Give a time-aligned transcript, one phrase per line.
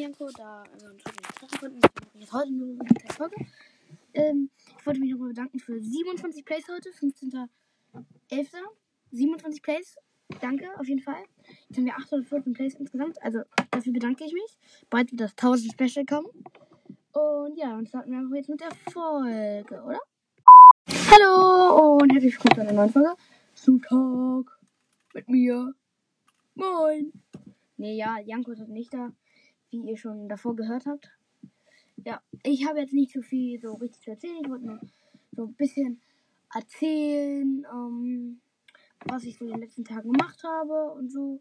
[0.00, 0.64] da
[1.58, 3.36] konnten, mache ich jetzt heute nur eine kleine Folge.
[4.14, 7.48] Ähm, ich wollte mich nochmal bedanken für 27 Plays heute, 15.11.
[9.10, 9.96] 27 Plays.
[10.40, 11.22] Danke, auf jeden Fall.
[11.68, 13.22] Jetzt haben wir 814 Plays insgesamt.
[13.22, 14.58] Also dafür bedanke ich mich.
[14.88, 16.28] Bald wird das 1000 Special kommen.
[17.12, 20.00] Und ja, dann starten wir einfach jetzt mit der Folge, oder?
[21.10, 23.14] Hallo und herzlich willkommen zu einer neuen Folge.
[23.54, 24.58] Zu Talk
[25.12, 25.74] mit mir.
[26.54, 27.12] Moin.
[27.76, 29.10] Nee, ja, Janko ist nicht da,
[29.70, 31.10] wie ihr schon davor gehört habt.
[32.04, 34.38] Ja, ich habe jetzt nicht so viel so richtig zu erzählen.
[34.42, 34.80] Ich wollte nur
[35.32, 36.00] so ein bisschen
[36.54, 38.40] erzählen, ähm,
[39.06, 41.40] was ich so in den letzten Tagen gemacht habe und so.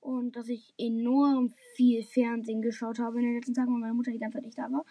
[0.00, 4.10] Und dass ich enorm viel Fernsehen geschaut habe in den letzten Tagen, weil meine Mutter
[4.10, 4.84] die ganze Zeit nicht da war.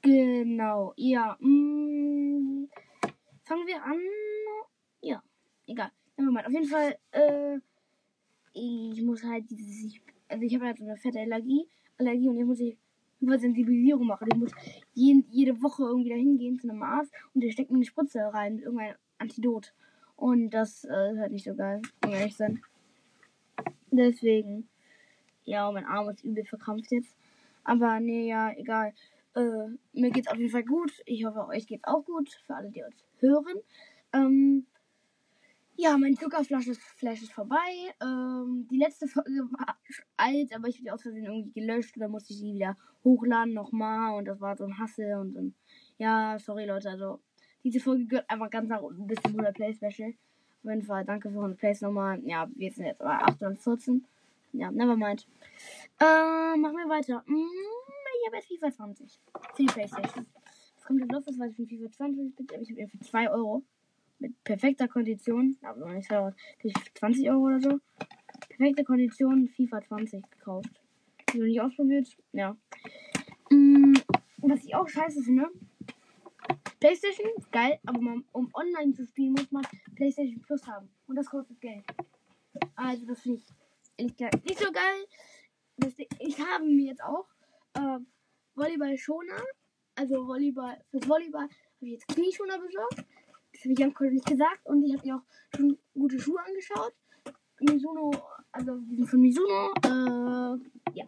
[0.00, 1.36] Genau, ja.
[1.40, 2.68] Mm,
[3.42, 3.98] fangen wir an.
[5.02, 5.22] Ja,
[5.66, 5.90] egal.
[6.16, 7.58] Mal, auf jeden Fall, äh,
[8.52, 9.94] ich muss halt dieses,
[10.28, 12.76] also ich habe halt so eine fette Allergie, Allergie und jetzt muss ich
[13.20, 14.28] Übersensibilisierung machen.
[14.32, 14.52] Ich muss
[14.94, 18.20] jeden, jede Woche irgendwie da hingehen zu einem Arzt und der steckt mir eine Spritze
[18.20, 19.74] rein mit irgendeinem Antidot.
[20.16, 22.62] Und das äh, ist nicht so geil, um ehrlich zu sein.
[23.90, 24.68] Deswegen,
[25.44, 27.16] ja, mein Arm ist übel verkrampft jetzt.
[27.64, 28.92] Aber nee, ja, egal.
[29.34, 30.92] Äh, mir geht's auf jeden Fall gut.
[31.06, 32.30] Ich hoffe, euch geht's auch gut.
[32.46, 33.56] Für alle, die uns hören.
[34.12, 34.66] Ähm,
[35.80, 37.56] ja, mein Zuckerflash ist, Flash ist vorbei.
[38.02, 39.78] Ähm, die letzte Folge war
[40.16, 41.94] alt, aber ich die aus Versehen irgendwie gelöscht.
[41.96, 44.18] Dann musste ich sie wieder hochladen nochmal.
[44.18, 45.14] Und das war so ein Hassel.
[45.14, 45.54] Und dann,
[45.98, 46.90] ja, sorry Leute.
[46.90, 47.20] Also,
[47.62, 50.10] diese Folge gehört einfach ganz nach unten bis zum 100 Play Special.
[50.64, 52.20] Auf jeden Fall, danke für 100 Plays nochmal.
[52.24, 54.04] Ja, wir sind jetzt bei 814.
[54.54, 55.28] Ja, nevermind.
[56.00, 57.22] Äh, machen wir weiter.
[57.24, 59.20] Hm, ich habe jetzt FIFA 20
[59.54, 60.26] für die Playstation.
[60.74, 62.98] Das kommt jetzt los, das weiß ich von FIFA 20 bin, aber ich habe für
[62.98, 63.62] 2 Euro
[64.18, 66.32] mit perfekter Kondition, aber noch nicht so,
[66.94, 67.80] 20 Euro oder so.
[68.48, 70.70] Perfekte Kondition FIFA 20 gekauft.
[71.28, 72.08] Ich noch nicht ausprobiert.
[72.32, 72.56] Ja.
[73.50, 73.94] Mm,
[74.38, 75.48] was ich auch scheiße finde.
[76.80, 80.88] PlayStation, geil, aber man, um online zu spielen, muss man PlayStation Plus haben.
[81.06, 81.84] Und das kostet Geld.
[82.76, 83.54] Also, das finde ich
[83.98, 85.96] ehrlich gesagt nicht so geil.
[86.20, 87.26] Ich habe mir jetzt auch
[87.74, 87.98] äh,
[88.54, 89.42] Volleyball Schoner,
[89.94, 91.50] also Volleyball, fürs Volleyball habe
[91.80, 93.04] ich jetzt Knieschoner besorgt.
[93.58, 94.64] Das habe ich Janko nicht gesagt.
[94.66, 96.94] Und ich habe mir auch schon gute Schuhe angeschaut.
[97.58, 98.12] Mizuno,
[98.52, 99.72] also die sind von Mizuno.
[99.84, 101.04] Äh, ja.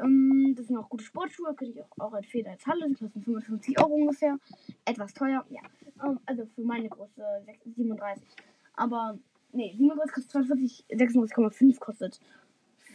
[0.00, 1.54] Ähm, das sind auch gute Sportschuhe.
[1.54, 2.88] Könnte ich auch, auch empfehlen als Halle.
[2.88, 4.36] Die kosten 55 Euro ungefähr.
[4.84, 5.46] Etwas teuer.
[5.48, 5.60] Ja.
[6.04, 7.22] Ähm, also für meine Größe
[7.64, 8.26] 37.
[8.74, 9.16] Aber,
[9.52, 12.20] nee, 37 kostet 42, 36,5 kostet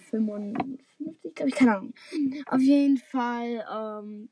[0.10, 1.94] 55, glaube ich, keine Ahnung.
[2.46, 4.30] Auf jeden Fall, ähm,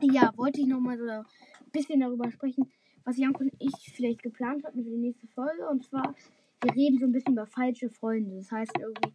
[0.00, 1.24] ja, wollte ich nochmal so ein
[1.70, 2.72] bisschen darüber sprechen,
[3.04, 5.68] was Janko und ich vielleicht geplant hatten für die nächste Folge.
[5.68, 6.14] Und zwar,
[6.62, 8.36] wir reden so ein bisschen über falsche Freunde.
[8.36, 9.12] Das heißt irgendwie,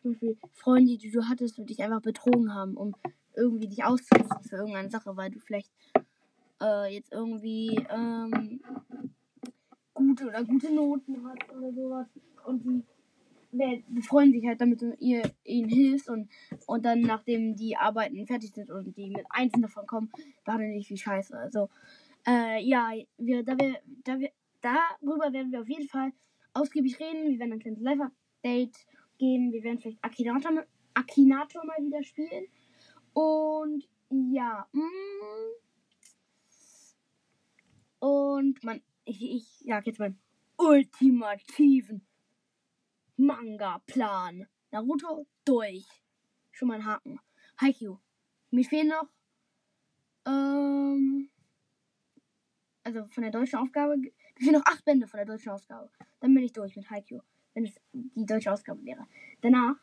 [0.00, 2.94] zum Beispiel Freunde, die du hattest und dich einfach betrogen haben, um
[3.34, 5.70] irgendwie dich auszunutzen für irgendeine Sache, weil du vielleicht
[6.62, 8.60] äh, jetzt irgendwie ähm,
[9.92, 12.06] gute oder gute Noten hast oder sowas.
[12.46, 12.84] Und
[13.52, 16.28] die freuen sich halt, damit du ihr, ihnen hilfst und,
[16.66, 20.10] und dann, nachdem die Arbeiten fertig sind und die mit Einzelnen davon kommen,
[20.44, 21.36] behandeln dich wie Scheiße.
[21.36, 21.68] Also,
[22.26, 24.30] äh, ja, wir, da wir, da wir,
[24.60, 26.12] darüber werden wir auf jeden Fall
[26.52, 27.30] ausgiebig reden.
[27.30, 28.76] Wir werden ein kleines Live-Update
[29.18, 29.52] geben.
[29.52, 30.64] Wir werden vielleicht Akinator,
[30.94, 32.46] Akinator mal wieder spielen.
[33.12, 35.64] Und ja, mm,
[38.00, 40.18] und man, ich, ich sag jetzt meinen
[40.56, 42.06] ultimativen
[43.16, 44.46] Manga-Plan.
[44.70, 45.86] Naruto durch.
[46.50, 47.20] Schon mal ein Haken.
[47.60, 47.98] Haikyuu.
[48.50, 49.08] Mir fehlen noch,
[50.26, 51.28] ähm,
[52.84, 55.90] also von der deutschen Aufgabe, mir fehlen noch acht Bände von der deutschen Ausgabe.
[56.20, 57.20] Dann bin ich durch mit Haikyuu,
[57.54, 59.06] wenn es die deutsche Ausgabe wäre.
[59.40, 59.76] Danach,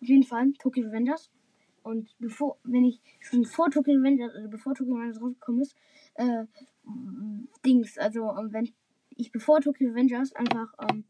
[0.00, 1.30] auf jeden Fall, Tokyo Revengers.
[1.82, 5.74] Und bevor, wenn ich schon vor Tokyo Revengers, also bevor Tokyo Revengers rausgekommen ist,
[6.14, 6.44] äh,
[7.64, 8.72] Dings, also wenn
[9.16, 11.04] ich bevor Tokyo Revengers einfach, ähm,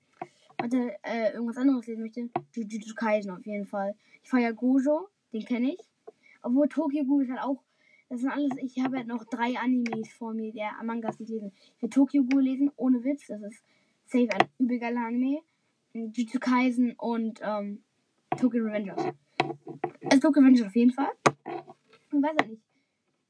[0.59, 3.94] warte, äh, irgendwas anderes lesen möchte, Jujutsu Kaisen auf jeden Fall.
[4.23, 5.81] Ich feiere Gojo, den kenne ich.
[6.43, 7.62] Obwohl Tokyo Ghoul ist halt auch
[8.12, 11.50] das sind alles, ich habe halt noch drei Animes vor mir, der Mangas nicht lesen.
[11.76, 13.26] Ich will Tokyo Ghoul lesen, ohne Witz.
[13.26, 13.64] Das ist
[14.05, 15.41] safe ein übel geiler Anime.
[15.94, 17.82] Jujutsu Kaisen und ähm,
[18.38, 19.03] Tokyo Revengers.
[20.05, 21.11] Also Tokyo Revengers auf jeden Fall.
[21.47, 22.62] Ich weiß halt nicht,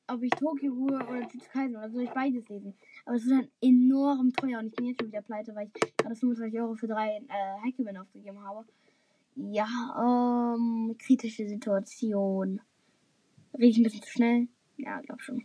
[0.09, 2.75] ob ich Tokyo Ghoul oder Jujutsu Kaisen oder soll ich beides lesen.
[3.05, 5.97] Aber es ist dann enorm teuer und ich bin jetzt schon wieder pleite, weil ich
[5.97, 8.67] gerade 25 Euro für drei äh, Haikyuu aufgegeben habe.
[9.37, 9.69] Ja,
[10.57, 12.61] ähm, kritische Situation.
[13.55, 14.49] Rede ich ein bisschen zu schnell?
[14.83, 15.45] Ja, glaub schon.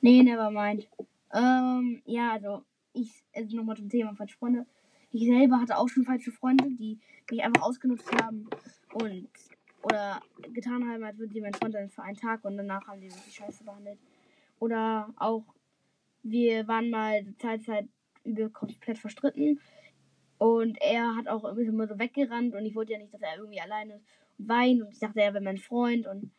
[0.00, 0.88] Nee, never mind.
[1.32, 2.62] Ähm, ja, also,
[2.94, 4.66] ich, also nochmal zum Thema falsche Freunde.
[5.10, 6.98] Ich selber hatte auch schon falsche Freunde, die
[7.30, 8.48] mich einfach ausgenutzt haben
[8.94, 9.28] und,
[9.82, 10.20] oder
[10.52, 13.10] getan haben, als würden sie meinen Freund dann für einen Tag und danach haben sie
[13.10, 13.98] wirklich scheiße behandelt.
[14.58, 15.44] Oder auch,
[16.22, 17.88] wir waren mal die Zeit, Zeit
[18.24, 19.60] über komplett verstritten
[20.38, 23.60] und er hat auch immer so weggerannt und ich wollte ja nicht, dass er irgendwie
[23.60, 24.00] alleine
[24.38, 26.30] weint und ich dachte, er wäre mein Freund und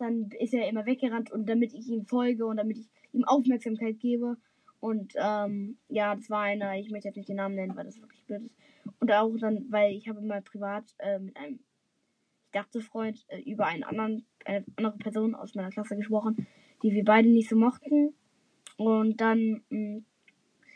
[0.00, 3.98] dann ist er immer weggerannt und damit ich ihm folge und damit ich ihm Aufmerksamkeit
[4.00, 4.36] gebe.
[4.80, 8.00] Und ähm, ja, das war einer, ich möchte jetzt nicht den Namen nennen, weil das
[8.00, 8.56] wirklich blöd ist.
[8.98, 11.60] Und auch dann, weil ich habe mal privat äh, mit einem,
[12.46, 16.46] ich dachte Freund, äh, über einen anderen, eine andere Person aus meiner Klasse gesprochen,
[16.82, 18.14] die wir beide nicht so mochten.
[18.78, 20.06] Und dann hm,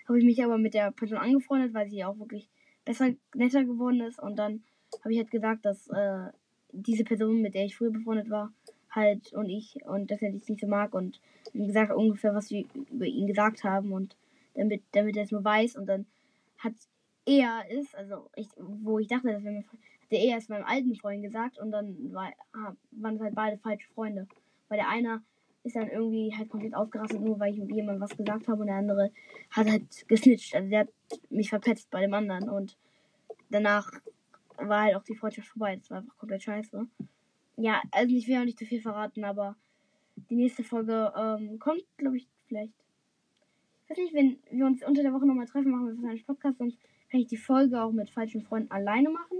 [0.06, 2.48] habe ich mich aber mit der Person angefreundet, weil sie auch wirklich
[2.84, 4.20] besser, netter geworden ist.
[4.20, 4.62] Und dann
[5.00, 6.28] habe ich halt gesagt, dass äh,
[6.72, 8.52] diese Person, mit der ich früher befreundet war,
[8.94, 11.20] halt und ich und dass er dich nicht so mag und
[11.52, 14.16] wie gesagt ungefähr was wir über ihn gesagt haben und
[14.54, 16.06] damit damit er es nur weiß und dann
[16.58, 16.74] hat
[17.26, 19.66] er es also ich wo ich dachte dass wir hat
[20.10, 22.32] er es meinem alten Freund gesagt und dann war,
[22.92, 24.26] waren es halt beide falsche Freunde
[24.68, 25.22] weil der eine
[25.64, 28.66] ist dann irgendwie halt komplett ausgerastet nur weil ich mit jemandem was gesagt habe und
[28.66, 29.10] der andere
[29.50, 30.88] hat halt gesnitcht also der hat
[31.30, 32.76] mich verpetzt bei dem anderen und
[33.50, 33.90] danach
[34.56, 35.76] war halt auch die Freundschaft vorbei.
[35.76, 36.86] Das war einfach komplett scheiße.
[37.56, 39.56] Ja, also ich will auch nicht zu viel verraten, aber
[40.30, 42.72] die nächste Folge ähm, kommt, glaube ich, vielleicht.
[43.84, 46.58] Ich weiß nicht, wenn wir uns unter der Woche nochmal treffen, machen wir wahrscheinlich Podcast,
[46.58, 46.78] sonst
[47.10, 49.38] kann ich die Folge auch mit falschen Freunden alleine machen.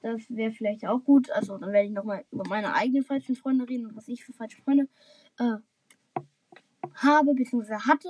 [0.00, 1.30] Das wäre vielleicht auch gut.
[1.30, 4.32] Also dann werde ich nochmal über meine eigenen falschen Freunde reden und was ich für
[4.32, 4.88] falsche Freunde
[5.38, 5.56] äh,
[6.94, 7.74] habe bzw.
[7.74, 8.08] hatte.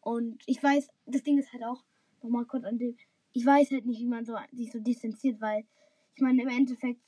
[0.00, 1.84] Und ich weiß, das Ding ist halt auch,
[2.22, 2.96] nochmal kurz an dem,
[3.32, 5.64] ich weiß halt nicht, wie man so, sich so distanziert, weil
[6.14, 7.00] ich meine, im Endeffekt,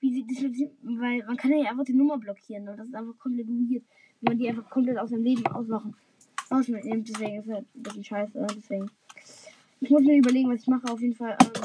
[0.00, 3.18] wie sie distanziert, weil man kann ja einfach die Nummer blockieren und das ist einfach
[3.18, 3.84] komplett weird,
[4.20, 5.94] wenn man die einfach komplett aus dem Leben ausmachen,
[6.50, 7.08] ausnimmt.
[7.08, 8.90] Deswegen ist halt ein bisschen scheiße, deswegen.
[9.80, 10.90] Ich muss mir überlegen, was ich mache.
[10.90, 11.36] Auf jeden Fall.
[11.40, 11.62] Ähm,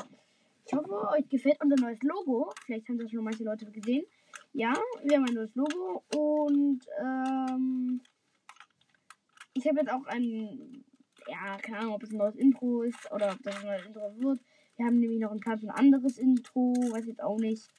[0.65, 2.51] ich hoffe, euch gefällt unser neues Logo.
[2.65, 4.05] Vielleicht haben das schon manche Leute gesehen.
[4.53, 8.01] Ja, wir haben ein neues Logo und ähm,
[9.55, 10.83] ich habe jetzt auch ein
[11.27, 14.01] ja, keine Ahnung, ob es ein neues Intro ist oder ob das ein neues Intro
[14.17, 14.39] wird.
[14.75, 17.69] Wir haben nämlich noch ein anderes Intro, weiß jetzt auch nicht.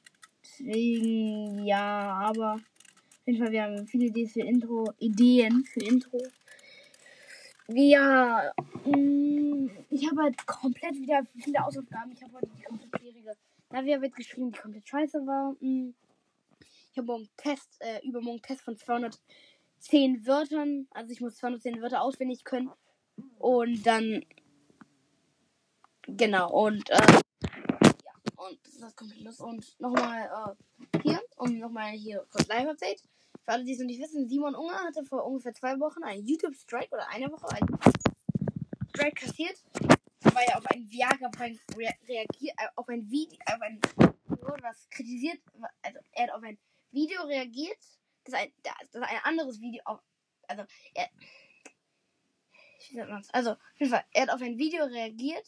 [0.44, 6.18] Deswegen, ja, aber auf jeden Fall, wir haben viele Ideen für Intro, Ideen für Intro.
[7.68, 8.52] Ja,
[8.84, 12.12] mm, ich habe halt komplett wieder viele Hausaufgaben.
[12.12, 13.32] Ich habe heute die komplett schwierige
[13.70, 15.56] Navia wird geschrieben, die komplett scheiße war.
[15.60, 15.94] Mm,
[16.92, 20.86] ich habe morgen Test, äh, übermorgen Test von 210 Wörtern.
[20.90, 22.70] Also ich muss 210 Wörter auswendig können.
[23.38, 24.24] Und dann.
[26.06, 27.23] Genau, und äh,
[28.48, 29.40] und das kommt los.
[29.40, 30.56] Und nochmal
[30.92, 33.02] äh, hier, um nochmal hier kurz Live-Update.
[33.44, 36.26] Für alle, die es noch nicht wissen, Simon Unger hatte vor ungefähr zwei Wochen einen
[36.26, 37.78] YouTube-Strike oder eine Woche einen
[38.88, 39.62] Strike kassiert,
[40.22, 43.80] weil er auf ein Viagra-Prank rea reagiert, äh, auf ein Video, auf ein
[44.62, 45.38] was kritisiert,
[45.82, 46.58] also er hat auf ein
[46.90, 47.78] Video reagiert,
[48.24, 50.00] das ein, das ein anderes Video auf,
[50.48, 50.64] also
[50.94, 51.10] er,
[53.32, 55.46] also, auf jeden Fall, er hat auf ein Video reagiert,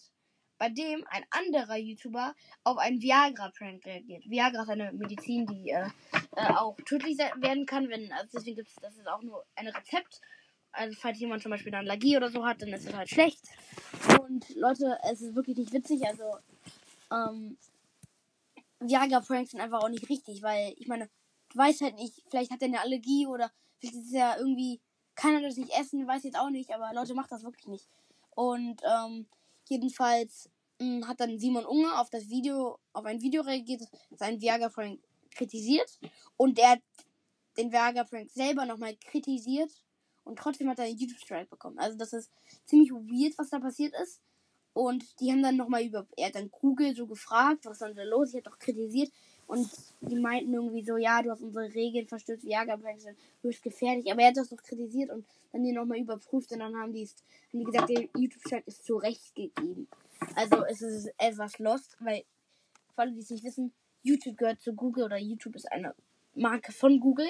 [0.59, 2.35] bei dem ein anderer YouTuber
[2.65, 4.29] auf einen Viagra-Prank reagiert.
[4.29, 5.89] Viagra ist eine Medizin, die äh,
[6.37, 9.69] äh, auch tödlich werden kann, wenn, also deswegen gibt es, das ist auch nur ein
[9.69, 10.21] Rezept.
[10.73, 13.43] Also falls jemand zum Beispiel eine Allergie oder so hat, dann ist es halt schlecht.
[14.21, 16.37] Und Leute, es ist wirklich nicht witzig, also
[17.11, 17.57] ähm,
[18.81, 21.09] Viagra-Pranks sind einfach auch nicht richtig, weil ich meine,
[21.51, 24.81] du weißt halt nicht, vielleicht hat er eine Allergie oder vielleicht ist ja irgendwie
[25.17, 27.89] kann er das nicht essen, weiß jetzt auch nicht, aber Leute, macht das wirklich nicht.
[28.31, 29.27] Und ähm,
[29.69, 30.49] jedenfalls
[30.81, 35.01] mh, hm, hat dann Simon Unger auf das Video, auf ein Video reagiert, seinen Viagra-Prank
[35.31, 35.99] kritisiert.
[36.37, 36.83] Und der hat
[37.57, 39.71] den Viagra-Prank selber nochmal kritisiert.
[40.25, 41.79] Und trotzdem hat er einen YouTube-Strike bekommen.
[41.79, 42.31] Also das ist
[42.65, 44.21] ziemlich weird, was da passiert ist.
[44.73, 47.95] Und die haben dann nochmal über, er hat dann Google so gefragt, was ist dann
[47.95, 48.31] da los?
[48.31, 49.11] Ich habe doch kritisiert.
[49.47, 54.11] Und die meinten irgendwie so, ja, du hast unsere Regeln verstört, Jagerbanks sind höchst gefährlich.
[54.11, 57.07] Aber er hat das doch kritisiert und dann die nochmal überprüft und dann haben die,
[57.07, 59.89] haben die gesagt, der YouTube-Chat ist zurechtgegeben.
[60.35, 62.25] Also es ist etwas lost, weil,
[62.95, 63.73] für alle, die es nicht wissen,
[64.03, 65.95] YouTube gehört zu Google oder YouTube ist eine
[66.35, 67.29] Marke von Google.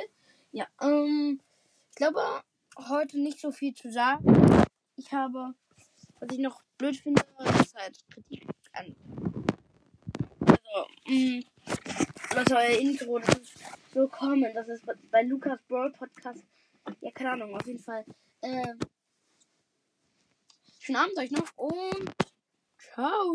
[0.52, 1.40] Ja, ähm,
[1.90, 2.20] ich glaube,
[2.88, 4.64] heute nicht so viel zu sagen.
[4.96, 5.54] Ich habe,
[6.20, 7.22] was ich noch blöd finde,
[7.60, 8.96] ist halt Kritik an.
[10.46, 11.44] Also, mh, mm,
[12.36, 13.58] Leute, euer Intro, das ist
[13.94, 14.52] so common.
[14.52, 16.44] Das ist bei Lukas Brawl Podcast.
[17.00, 18.04] Ja, keine Ahnung, auf jeden Fall.
[18.42, 18.74] Äh,
[20.78, 22.14] schönen Abend euch noch und
[22.76, 23.34] ciao.